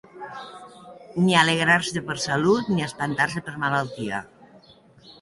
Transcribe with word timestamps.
Ni 1.25 1.35
alegrar-se 1.43 2.03
per 2.09 2.17
salut 2.25 2.75
ni 2.75 2.89
espantar-se 2.89 3.47
per 3.51 3.57
malaltia. 3.69 4.27